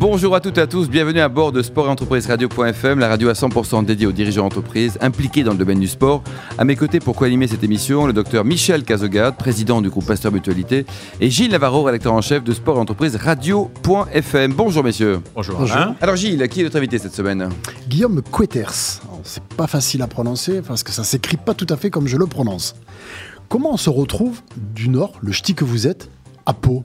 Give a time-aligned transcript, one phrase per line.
[0.00, 3.08] Bonjour à toutes et à tous, bienvenue à bord de Sport et Entreprise Radio.fm, la
[3.08, 6.22] radio à 100% dédiée aux dirigeants d'entreprise impliqués dans le domaine du sport.
[6.56, 10.30] À mes côtés pour co-animer cette émission, le docteur Michel Cazogade, président du groupe Pasteur
[10.30, 10.86] Mutualité,
[11.20, 14.52] et Gilles Navarro, rédacteur en chef de Sport et Entreprise Radio.fm.
[14.52, 15.18] Bonjour messieurs.
[15.34, 15.58] Bonjour.
[15.58, 15.76] Bonjour.
[16.00, 17.48] Alors Gilles, qui est notre invité cette semaine?
[17.88, 19.00] Guillaume Queters.
[19.24, 22.18] C'est pas facile à prononcer parce que ça s'écrit pas tout à fait comme je
[22.18, 22.76] le prononce.
[23.48, 26.08] Comment on se retrouve du Nord, le ch'ti que vous êtes,
[26.46, 26.84] à Pau?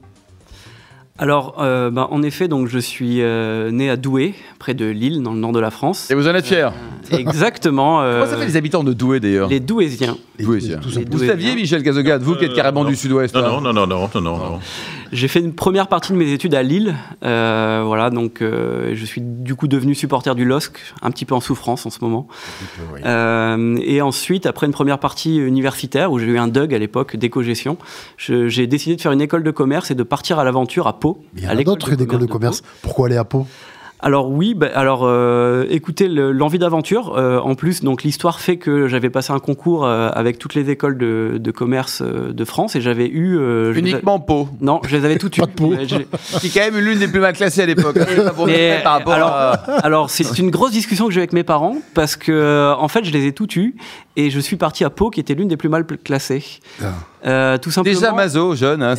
[1.20, 5.22] Alors, euh, bah, en effet, donc je suis euh, né à Douai, près de Lille,
[5.22, 6.10] dans le nord de la France.
[6.10, 6.70] Et vous en êtes fiers
[7.12, 8.02] Exactement.
[8.02, 9.48] euh, Comment ça fait les habitants de Douai d'ailleurs?
[9.48, 10.18] les Douaisiens.
[10.40, 10.80] Douaisiens.
[10.84, 11.04] Les simplement.
[11.12, 11.28] Vous Douaisiens.
[11.28, 12.90] saviez Michel Cazogade, vous qui êtes carrément non.
[12.90, 14.60] du sud-ouest Non, là non, non, non, non, non, non, non.
[15.14, 16.96] J'ai fait une première partie de mes études à Lille.
[17.24, 21.36] euh, voilà, donc euh, je suis du coup devenu supporter du LOSC, un petit peu
[21.36, 22.28] en souffrance en ce moment.
[23.06, 27.16] Euh, et ensuite, après une première partie universitaire où j'ai eu un DUG à l'époque
[27.16, 27.78] d'éco-gestion,
[28.18, 31.20] j'ai décidé de faire une école de commerce et de partir à l'aventure à Pau.
[31.36, 32.64] Mais il y en a d'autres d'écoles de commerce.
[32.82, 33.46] Pourquoi aller à Pau?
[34.06, 37.18] Alors oui, bah, alors euh, écoutez le- l'envie d'aventure.
[37.18, 40.70] euh, en plus, donc l'histoire fait que j'avais passé un concours euh, avec toutes les
[40.70, 44.82] écoles de, de commerce euh, de France et j'avais eu euh, je Uniquement Pau, Non,
[44.86, 45.42] je les avais toutes eues.
[46.42, 47.98] Qui est quand même l'une des plus mal classées à l'époque.
[48.84, 49.54] par rapport alors, à...
[49.86, 52.90] alors c'est une grosse discussion que j'ai eu avec mes parents parce que euh, en
[52.90, 53.76] fait je les ai toutes eues
[54.18, 56.44] et je suis parti à Pau qui était l'une des plus mal classées.
[56.82, 56.88] Ah.
[57.26, 57.96] Euh, tout simplement.
[58.00, 58.84] Déjà Mazo, jeune.
[58.84, 58.96] Hein.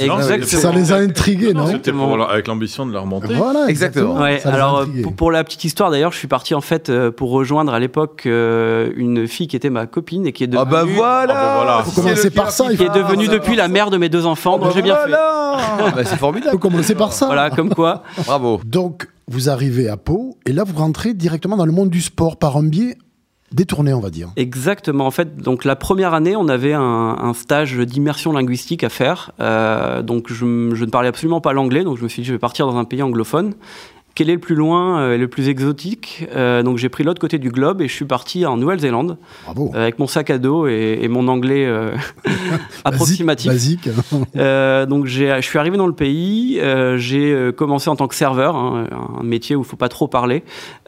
[0.47, 3.35] Ça les a intrigués, non, C'était pour la- avec l'ambition de la remonter.
[3.35, 4.15] Voilà, Exactement.
[4.21, 7.31] Ouais, alors pour, pour la petite histoire d'ailleurs, je suis parti en fait euh, pour
[7.31, 10.71] rejoindre à l'époque euh, une fille qui était ma copine et qui est devenue, Ah
[10.71, 11.83] bah voilà, Ah bah voilà.
[11.85, 14.57] Faut commencer par ça, qui est faut- devenue depuis la mère de mes deux enfants,
[14.59, 15.09] donc Bah j'ai bien fait.
[15.09, 15.93] voilà.
[15.95, 16.53] Bah, c'est formidable.
[16.53, 17.27] peut commencer par ça.
[17.27, 18.03] Voilà, comme quoi.
[18.25, 18.61] Bravo.
[18.65, 22.37] Donc, vous arrivez à Pau et là, vous rentrez directement dans le monde du sport
[22.39, 22.97] par un biais
[23.55, 24.31] détourné, on va dire.
[24.37, 25.07] Exactement.
[25.07, 29.33] En fait, donc la première année, on avait un, stage d'immersion linguistique à faire.
[29.41, 30.35] Euh, donc je,
[30.75, 32.77] je ne parlais absolument pas l'anglais, donc je me suis dit je vais partir dans
[32.77, 33.55] un pays anglophone.
[34.17, 37.21] Quel est le plus loin euh, et le plus exotique Euh, Donc j'ai pris l'autre
[37.21, 39.73] côté du globe et je suis parti en Nouvelle-Zélande Bravo.
[39.75, 41.91] euh, avec mon sac à dos et, et mon anglais euh,
[42.85, 43.51] approximatif.
[43.51, 43.89] Basique.
[44.37, 48.15] Euh, donc j'ai- je suis arrivé dans le pays, euh, j'ai commencé en tant que
[48.15, 48.87] serveur, hein,
[49.21, 50.43] un métier où il faut pas trop parler,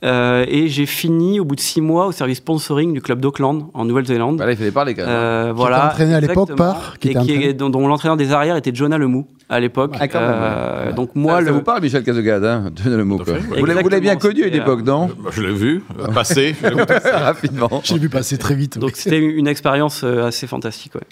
[0.04, 3.69] euh, et j'ai fini au bout de six mois au service sponsoring du club d'Auckland
[3.75, 4.37] en Nouvelle-Zélande.
[4.38, 5.10] Bah là, il fallait parler quand même.
[5.10, 5.87] Euh, voilà.
[5.88, 8.75] entraîné à l'époque par- qui et était qui est- dont, dont l'entraîneur des arrières était
[8.75, 9.95] Jonah Lemou à l'époque.
[10.01, 10.93] Ah, Euh, ouais.
[10.95, 13.17] Donc moi, ça, ça le, vous parle, Michel Cazogade, hein le mot.
[13.19, 13.34] Quoi.
[13.34, 16.09] fait, Vous l'avez vous l'avez bien connu à une époque, non Je l'ai vu euh,
[16.09, 16.55] passer.
[16.62, 17.11] je l'ai vu passer.
[17.11, 17.81] Rapidement.
[17.85, 18.79] Je l'ai vu passer très vite.
[18.79, 20.95] donc c'était une expérience euh, assez fantastique.
[20.95, 21.03] Ouais.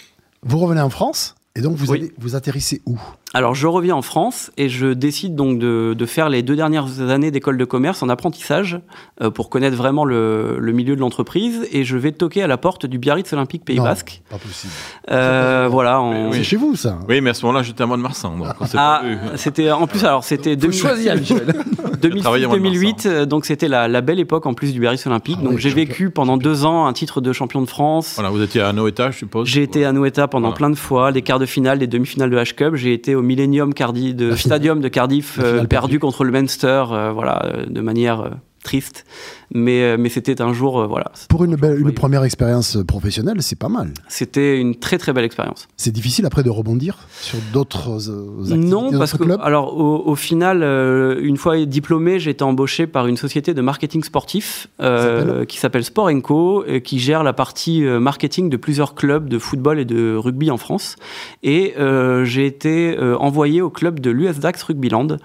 [0.43, 1.99] Vous revenez en France et donc vous, Oui.
[1.99, 2.99] allez, vous atterrissez où?
[3.35, 7.01] Alors je reviens en France et je décide donc de, de faire les deux dernières
[7.01, 8.79] années d'école de commerce en apprentissage
[9.21, 12.55] euh, pour connaître vraiment le, le milieu de l'entreprise et je vais toquer à la
[12.55, 14.21] porte du Biarritz Olympique Pays Non, Basque.
[14.29, 14.71] Pas possible.
[15.11, 16.01] Euh, voilà.
[16.31, 18.37] C'est chez vous, ça Oui, mais à ce moment-là, j'étais à mois de Marsan.
[18.73, 19.01] Ah,
[19.35, 21.45] c'était en plus alors c'était Faut 2000 choisir, Michel.
[22.21, 22.79] travaillé à Mont-de-Marsan.
[23.03, 25.39] 2006-2008, euh, donc c'était la, la belle époque en plus du Biarritz Olympique.
[25.41, 28.13] Ah donc j'ai vécu pendant deux ans un titre de champion de France.
[28.15, 29.45] Voilà, vous étiez à Noeta, je suppose.
[29.49, 30.55] J'ai été à Noeta pendant Voilà.
[30.55, 32.75] plein de fois, les quarts de finale, les demi-finales de H-Cup.
[32.75, 34.35] J'ai été au Millennium Cardi de.
[34.35, 38.31] Stadium de Cardiff, euh, perdu contre le Munster, euh, voilà, euh, de manière
[38.65, 39.05] triste.
[39.53, 41.93] Mais, euh, mais c'était un jour, euh, voilà, Pour une, belle, une Oui.
[41.93, 43.91] première expérience professionnelle, c'est pas mal.
[44.09, 45.67] c'était une très très belle expérience.
[45.77, 50.15] C'est difficile après de rebondir sur d'autres euh, Non, parce que clubs alors au, au
[50.15, 55.45] final, euh, une fois diplômé, j'ai été embauché par une société de marketing sportif euh,
[55.45, 55.83] qui s'appelle?
[55.85, 59.85] Sport Co, euh, qui gère la partie euh, marketing de plusieurs clubs de football et
[59.85, 60.95] de rugby en France.
[61.43, 65.17] Et euh, j'ai été euh, envoyé au club de l'US Dax Rugbyland.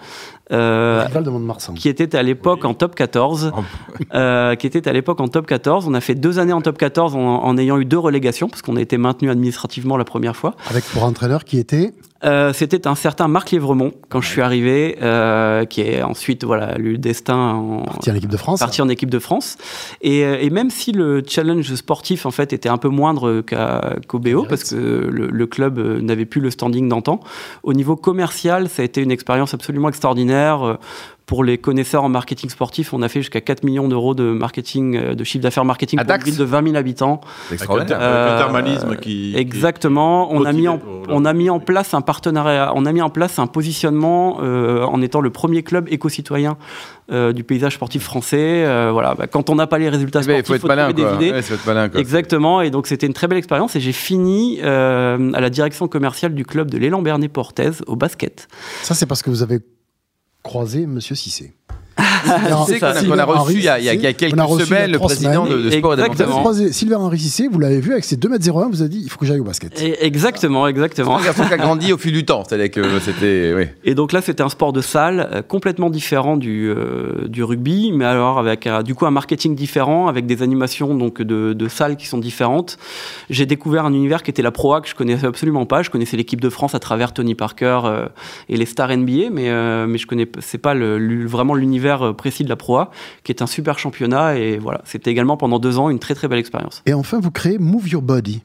[0.52, 1.74] Euh, de Mont-de-Marsan.
[1.74, 3.60] qui était à l'époque en top 14, Oh.
[4.14, 5.86] euh, qui était à l'époque en top 14.
[5.88, 8.62] On a fait deux années en top 14 en, en ayant eu deux relégations parce
[8.62, 10.54] qu'on a été maintenu administrativement la première fois.
[10.68, 14.98] Avec pour entraîneur qui était Euh, c'était un certain Marc Lièvremont quand je suis arrivé,
[15.00, 18.58] euh, qui est ensuite voilà eu le destin en parti en équipe de France.
[18.60, 19.56] parti en équipe de France.
[20.02, 23.96] Et, euh, et même si le challenge sportif en fait était un peu moindre qu'à-
[24.06, 27.20] qu'au BO, parce que le, le club euh, n'avait plus le standing d'antan,
[27.62, 30.78] au niveau commercial, ça a été une expérience absolument extraordinaire.
[31.30, 34.24] Euh, Pour les connaisseurs en marketing sportif, on a fait jusqu'à 4 millions d'euros de
[34.32, 37.20] marketing, euh, de chiffre d'affaires marketing À pour une ville de 20 000 habitants.
[37.52, 37.96] Extraordinaire.
[38.00, 39.34] avec le Euh, thermalisme qui.
[39.36, 40.28] Exactement.
[40.28, 43.00] qui On a mis en, on a mis en place un partenariat, on a mis
[43.02, 46.56] en place un positionnement euh, en étant le premier club éco-citoyen
[47.12, 48.64] euh, du paysage sportif français.
[48.66, 49.14] Euh, voilà.
[49.14, 51.02] Bah, quand on n'a pas les résultats Eh ben, sportifs, Il faut être malin, des
[51.26, 51.32] idées.
[51.32, 52.00] Ouais, faut être malin, quoi.
[52.00, 52.60] Exactement.
[52.60, 53.76] Et donc c'était une très belle expérience.
[53.76, 57.94] Et j'ai fini euh, à la direction commerciale du club de l'élan Bernet Portez au
[57.94, 58.48] basket.
[58.82, 59.60] Ça, c'est parce que vous avez
[60.42, 61.54] croisé Monsieur Cissé.
[62.66, 64.06] Tu sais qu'on a, qu'on a reçu il y a, il y a- il y
[64.06, 66.38] a quelques a a semaines le président de, de sport et Exactement.
[66.40, 69.18] Croisé Sylvain Henry Cissé, vous l'avez vu avec ses 2m01, vous avez dit il faut
[69.18, 69.80] que j'aille au basket.
[69.82, 71.18] Et- exactement, exactement.
[71.18, 72.44] C'est un garçon qui a grandi au fil du temps.
[72.46, 73.52] C'est-à-dire que c'était.
[73.56, 73.64] Oui.
[73.84, 77.92] Et donc là, c'était un sport de salle euh, complètement différent du, euh, du rugby,
[77.92, 81.68] mais alors avec euh, du coup un marketing différent, avec des animations donc de, de
[81.68, 82.78] salles qui sont différentes.
[83.28, 85.82] J'ai découvert un univers qui était la Pro A que je connaissais absolument pas.
[85.82, 88.06] Je connaissais l'équipe de France à travers Tony Parker euh,
[88.48, 91.89] et les stars NBA, mais euh, mais je connais c'est pas le, le- vraiment l'univers
[92.02, 92.90] euh, précis de la Pro A,
[93.24, 94.36] qui est un super championnat.
[94.36, 96.82] Et voilà, c'était également pendant deux ans une très très belle expérience.
[96.86, 98.42] Et enfin, vous créez Move Your Body.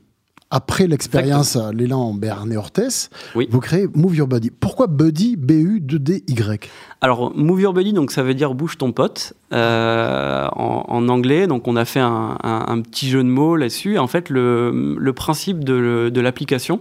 [0.51, 3.47] Après l'expérience à l'élan Bernet Ortès, Oui.
[3.51, 4.51] vous créez Move Your Body.
[4.51, 6.69] Pourquoi Buddy B-U-D-D-Y
[7.01, 11.47] Alors, Move Your Body, donc ça veut dire bouge ton pote euh, en, en anglais.
[11.47, 13.97] Donc, on a fait un, un- un petit jeu de mots là-dessus.
[13.97, 16.79] En fait, le, le principe de, de l'application,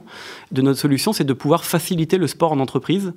[0.53, 3.13] de notre solution, c'est de pouvoir faciliter le sport en entreprise.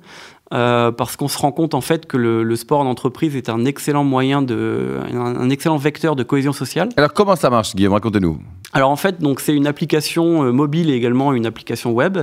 [0.52, 3.48] Euh, parce qu'on se rend compte en fait que le, le sport en entreprise est
[3.48, 6.88] un excellent moyen de, un, un excellent vecteur de cohésion sociale.
[6.96, 7.92] Alors, comment ça marche, Guillaume?
[7.92, 8.38] Racontez-nous.
[8.74, 12.18] Alors en fait, donc c'est une application euh, mobile et également une application web.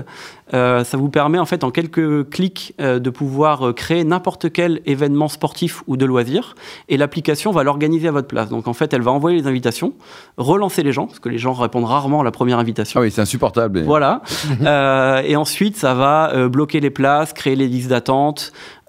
[0.54, 4.80] Euh, ça vous permet en fait en quelques clics euh, de pouvoir créer n'importe quel
[4.86, 6.54] événement sportif ou de loisir
[6.88, 8.50] et l'application va l'organiser à votre place.
[8.50, 9.94] Donc en fait, elle va envoyer les invitations,
[10.38, 13.00] relancer les gens parce que les gens répondent rarement à la première invitation.
[13.00, 13.82] Ah oui, c'est insupportable.
[13.82, 14.22] Voilà.
[15.26, 18.15] Et ensuite, ça va bloquer les places, créer les listes d'attente.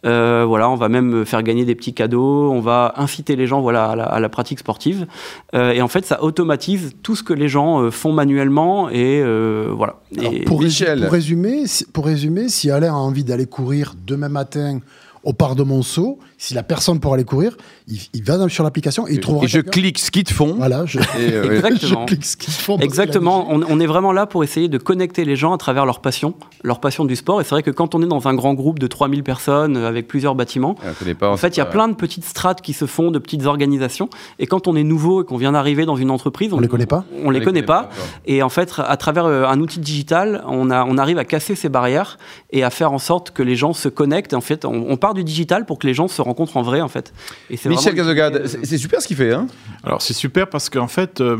[0.04, 2.50] Euh, voilà, on va même faire gagner des petits cadeaux.
[2.52, 5.06] On va inciter les gens, voilà, à la, à la pratique sportive.
[5.54, 8.88] Euh, et en fait, ça automatise tout ce que les gens euh, font manuellement.
[8.88, 9.96] Et euh, voilà.
[10.16, 10.98] Alors, Et- pour, Michel.
[11.00, 14.78] résu- pour résumer, si- pour résumer, si Alain a envie d'aller courir demain matin
[15.26, 17.56] au parc de Monceau, si la personne pour aller courir,
[17.88, 20.54] il, il va sur l'application et il trouvera Et je clique ski de fond.
[20.56, 21.56] Voilà, je, Et, euh.
[21.56, 22.00] Exactement.
[22.06, 22.78] je clique ce qu'ils font.
[22.78, 23.46] Exactement.
[23.50, 26.34] On, on est vraiment là pour essayer de connecter les gens à travers leur passion,
[26.62, 27.40] leur passion du sport.
[27.40, 29.88] Et c'est vrai que quand on est dans un grand groupe de 3000 personnes euh,
[29.88, 32.62] avec plusieurs bâtiments, On connaît pas, En fait, il y a plein de petites strates
[32.62, 34.08] qui se font, de petites organisations.
[34.38, 36.86] Et quand on est nouveau et qu'on vient d'arriver dans une entreprise, On les connaît
[36.86, 37.90] pas On les connaît pas.
[38.26, 41.56] Et en fait, à travers euh, un outil digital, on, a, on arrive à casser
[41.56, 42.18] ces barrières
[42.52, 44.34] et à faire en sorte que les gens se connectent.
[44.34, 46.80] En fait, on, on part du digital pour que les gens se rencontrent en vrai,
[46.80, 47.12] en fait.
[47.50, 49.32] Et c'est Michel Cazogade, c'est c'est super ce qu'il fait.
[49.32, 49.46] Hein
[49.82, 51.38] Alors c'est super parce qu'en fait, euh,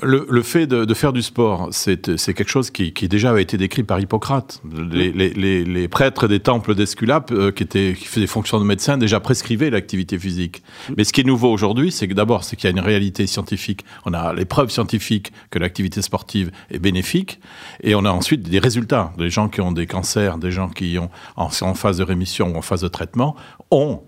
[0.00, 3.30] le, le fait de, de faire du sport, c'est c'est quelque chose qui, qui déjà
[3.30, 4.62] avait été décrit par Hippocrate.
[4.90, 8.58] Les, les- les- les prêtres des temples d'Esculape, euh, qui, étaient, qui faisaient des fonctions
[8.58, 10.62] de médecin, déjà prescrivaient l'activité physique.
[10.96, 13.26] Mais ce qui est nouveau aujourd'hui, c'est que d'abord, c'est qu'il y a une réalité
[13.26, 13.84] scientifique.
[14.06, 17.40] On a les preuves scientifiques que l'activité sportive est bénéfique,
[17.82, 19.12] et on a ensuite des résultats.
[19.18, 22.54] Des gens qui ont des cancers, des gens qui ont en, en phase de rémission
[22.54, 23.36] ou en phase de traitement,
[23.70, 24.02] ont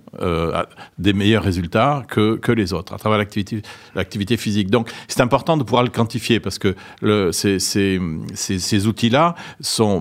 [0.99, 4.71] des meilleurs résultats que, que les autres à travers l'activité physique.
[4.71, 8.01] Donc c'est important de pouvoir le quantifier parce que le, ces, ces,
[8.35, 9.35] ces, ces outils-là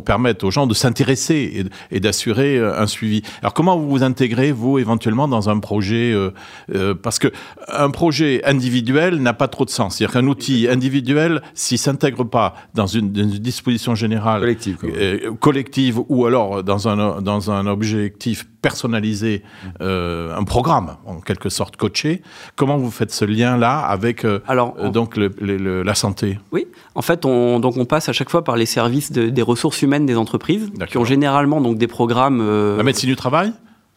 [0.06, 3.22] permettent aux gens de s'intéresser et, et d'assurer euh, un suivi.
[3.42, 6.32] Alors comment vous vous intégrez vous éventuellement dans un projet euh,
[6.74, 7.30] euh, parce que
[7.68, 9.98] un projet individuel n'a pas trop de sens.
[9.98, 16.26] C'est-à-dire qu'un outil individuel s'il s'intègre pas dans une, disposition générale Collective, euh, collective ou
[16.26, 19.44] alors dans un, dans un objectif personnalisé,
[19.82, 22.24] euh, un programme en quelque sorte coaché.
[22.56, 26.40] Comment vous faites ce lien-là avec euh, Alors, euh, donc le- le- le- la santé?
[26.52, 26.66] Oui,
[26.96, 29.82] en fait, on, donc on passe à chaque fois par les services de- des ressources
[29.84, 32.42] humaines des entreprises, qui ont généralement donc des programmes.
[32.78, 33.54] La médecine du travail?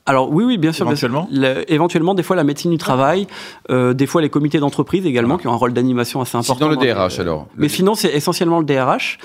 [0.08, 0.87] Alors oui, oui, bien sûr.
[0.87, 1.08] bien sûr.
[1.08, 3.26] Éventuellement Le- éventuellement, des fois la médecine du travail,
[3.70, 6.69] euh, des fois les comités d'entreprise également, qui ont un rôle d'animation assez important.
[6.69, 7.46] Le dans les- DRH, alors.
[7.56, 9.19] Mais sinon, c'est essentiellement le DRH,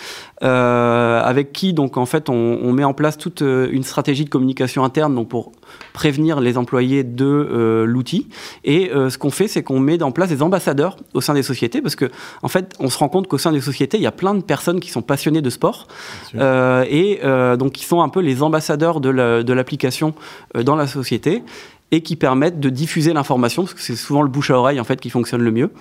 [0.43, 2.33] euh, avec qui, donc, en fait, on,
[2.63, 5.51] on met en place toute euh, une stratégie de communication interne donc, pour
[5.93, 8.27] prévenir les employés de euh, l'outil.
[8.63, 11.43] Et euh, ce qu'on fait, c'est qu'on met en place des ambassadeurs au sein des
[11.43, 12.09] sociétés, parce que,
[12.41, 14.41] en fait, on se rend compte qu'au sein des sociétés, il y a plein de
[14.43, 15.87] personnes qui sont passionnées de sport,
[16.35, 17.19] euh, et
[17.57, 20.13] donc qui sont un peu les ambassadeurs de la- de l'application
[20.55, 21.43] dans la société
[21.91, 24.85] et qui permettent de diffuser l'information, parce que c'est souvent le bouche à oreille en
[24.85, 25.71] fait qui fonctionne le mieux.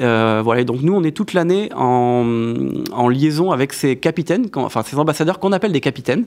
[0.00, 2.26] Euh, voilà, et donc nous on est toute l'année en,
[2.92, 6.26] en liaison avec ces capitaines, enfin ces ambassadeurs qu'on appelle des capitaines,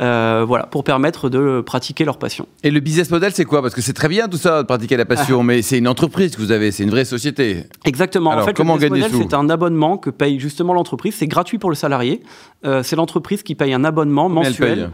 [0.00, 2.48] euh, voilà, pour permettre de pratiquer leur passion.
[2.64, 3.62] Et le business model, c'est quoi?
[3.62, 6.34] Parce que c'est très bien tout ça, de pratiquer la passion, mais c'est une entreprise
[6.34, 7.64] que vous avez, c'est une vraie société.
[7.84, 8.30] Exactement.
[8.30, 11.14] Alors, en fait, comment le business model, c'est un abonnement que paye justement l'entreprise.
[11.14, 12.22] C'est gratuit pour le salarié.
[12.64, 14.78] Euh, c'est l'entreprise qui paye un abonnement Combien elle mensuel.
[14.78, 14.88] paye?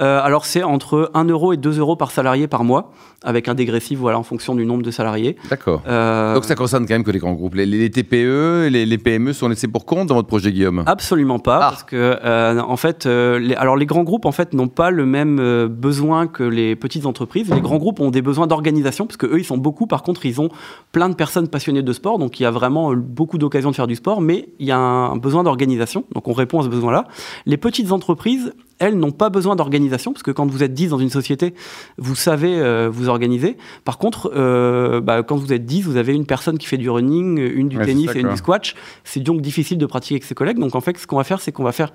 [0.00, 2.92] Euh, alors c'est entre 1 euro et 2 euros par salarié par mois,
[3.22, 5.36] avec un dégressif voilà, en fonction du nombre de salariés.
[5.50, 5.82] D'accord.
[5.86, 7.54] Euh, Donc ça concerne quand même que les grands groupes.
[7.54, 10.84] Les, les TPE, les, les PME sont laissés pour compte dans votre projet, Guillaume?
[10.86, 11.68] Absolument pas, Ah.
[11.70, 15.04] parce que euh, en fait, les, alors les grands groupes en fait n'ont pas le
[15.06, 17.50] même besoin que les petites entreprises.
[17.52, 19.86] Les grands groupes ont des besoins d'organisation, parce que eux ils sont beaucoup.
[19.86, 20.48] Par contre, ils ont
[20.92, 23.86] plein de personnes passionnées de sport, donc il y a vraiment beaucoup d'occasions de faire
[23.86, 26.04] du sport, mais il y a un besoin d'organisation.
[26.14, 27.04] Donc on répond à ce besoin-là.
[27.46, 30.98] Les petites entreprises elles n'ont pas besoin d'organisation, parce que quand vous êtes 10 dans
[30.98, 31.54] une société,
[31.98, 33.56] vous savez euh, vous organiser.
[33.84, 36.90] Par contre, euh, bah, quand vous êtes 10, vous avez une personne qui fait du
[36.90, 38.74] running, une du Ouais, tennis et une du squash.
[39.04, 40.58] C'est donc difficile de pratiquer avec ses collègues.
[40.58, 41.92] Donc en fait, ce qu'on va faire, c'est qu'on va faire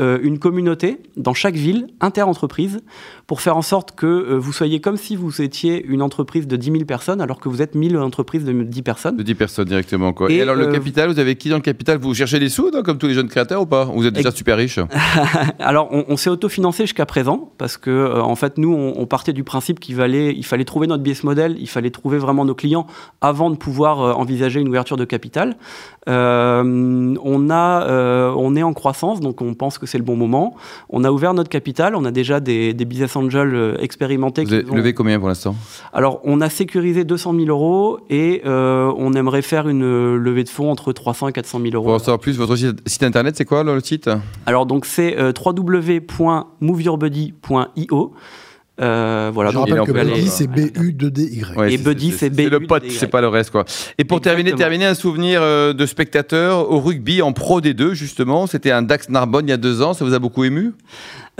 [0.00, 2.80] euh, une communauté dans chaque ville, inter-entreprise,
[3.28, 6.56] pour faire en sorte que euh, vous soyez comme si vous étiez une entreprise de
[6.56, 9.16] 10 000 personnes, alors que vous êtes 1000 entreprises de 10 personnes.
[9.16, 10.12] De 10 personnes directement.
[10.12, 10.32] Quoi.
[10.32, 11.98] Et, Et, alors, le euh, capital, vous avez qui dans le capital?
[11.98, 13.86] Vous cherchez des sous, comme tous les jeunes créateurs ou pas?
[13.86, 14.80] Ou Vous êtes déjà super riche?
[15.60, 19.32] Alors, on, on s'est autofinancé jusqu'à présent parce que, en fait, nous, on, on partait
[19.32, 22.56] du principe qu'il fallait, il fallait trouver notre business model, il fallait trouver vraiment nos
[22.56, 22.88] clients
[23.20, 25.56] avant de pouvoir envisager une ouverture de capital.
[26.08, 30.54] On a, on est en croissance, donc on pense que c'est le bon moment.
[30.90, 34.44] On a ouvert notre capital, on a déjà des, des business angels euh, expérimentés.
[34.44, 35.54] Vous avez ont- levé combien pour l'instant?
[35.92, 40.44] Alors, on a sécurisé 200 000 euros et euh, on aimerait faire une euh, levée
[40.44, 41.84] de fonds entre 300 et 400 000 euros.
[41.84, 44.08] Pour en savoir plus, votre site, site internet, c'est quoi le site?
[44.46, 48.12] Alors donc c'est euh, www.moveyourbuddy.io.
[48.80, 51.56] Euh, voilà, Je rappelle que Buddy, c'est B-U-D-D-Y.
[51.56, 53.64] Ouais, Et Buddy, c'est C'est le pote, c'est pas le reste, quoi.
[53.98, 58.46] Et pour terminer, terminer, un souvenir euh, de spectateur au rugby en Pro D2, justement.
[58.48, 59.94] C'était un Dax Narbonne il y a deux ans.
[59.94, 60.72] Ça vous a beaucoup ému?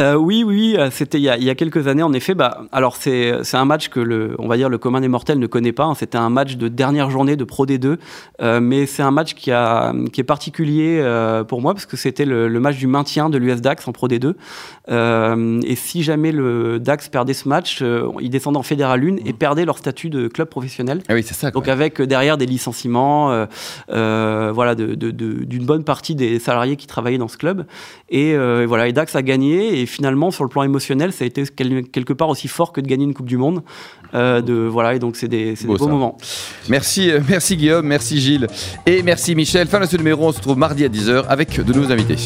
[0.00, 2.34] Euh, oui, oui, euh, c'était il, y a- il y a quelques années en effet.
[2.34, 5.46] Bah, alors c'est un match que le, on va dire le commun des mortels ne
[5.46, 5.84] connaît pas.
[5.84, 5.94] hein.
[5.94, 7.98] C'était un match de dernière journée de Pro D2,
[8.42, 11.96] euh, mais c'est un match qui a qui est particulier euh, pour moi parce que
[11.96, 14.34] c'était le, le match du maintien de l'US Dax en Pro D2.
[14.90, 17.82] Euh, et si jamais le Dax perdait ce match,
[18.20, 21.02] ils descendaient en Fédéral 1 et perdaient leur statut de club professionnel.
[21.08, 21.52] Ah oui, c'est ça.
[21.52, 21.60] quoi.
[21.60, 23.46] Donc avec derrière des licenciements,
[23.88, 27.64] voilà, de- de- de- d'une bonne partie des salariés qui travaillaient dans ce club.
[28.10, 28.36] Et
[28.66, 29.82] voilà, et Dax a gagné.
[29.82, 32.80] Et finalement, sur le plan émotionnel, ça a été quel- quelque part aussi fort que
[32.80, 33.62] de gagner une Coupe du Monde.
[34.14, 35.90] Euh, de voilà, et donc c'est des, c'est Beau, des beaux ça.
[35.90, 36.18] moments.
[36.68, 38.46] Merci, euh, merci Guillaume, merci Gilles
[38.86, 39.66] et merci Michel.
[39.66, 42.16] Fin de ce numéro, on se retrouve mardi à 10h avec de nouveaux invités.